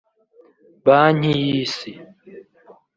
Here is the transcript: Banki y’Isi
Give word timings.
Banki 0.85 1.31
y’Isi 1.45 1.91